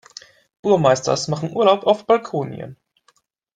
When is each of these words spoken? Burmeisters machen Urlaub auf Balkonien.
Burmeisters 0.63 1.27
machen 1.27 1.55
Urlaub 1.55 1.83
auf 1.85 2.07
Balkonien. 2.07 2.75